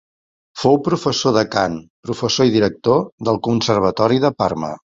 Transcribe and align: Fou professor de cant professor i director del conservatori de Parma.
Fou 0.61 0.79
professor 0.87 1.35
de 1.35 1.43
cant 1.57 1.75
professor 2.09 2.51
i 2.51 2.55
director 2.57 3.07
del 3.29 3.41
conservatori 3.51 4.23
de 4.29 4.37
Parma. 4.43 4.77